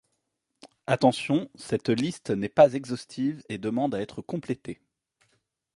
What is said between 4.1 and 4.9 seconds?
complétée.